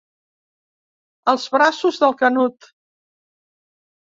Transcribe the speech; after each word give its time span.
Als 1.35 1.45
braços 1.57 2.01
del 2.05 2.17
Canut. 2.23 2.71